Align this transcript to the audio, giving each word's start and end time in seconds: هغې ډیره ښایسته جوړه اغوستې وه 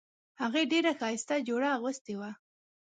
هغې 0.41 0.63
ډیره 0.71 0.91
ښایسته 0.99 1.35
جوړه 1.47 1.67
اغوستې 1.77 2.13
وه 2.19 2.31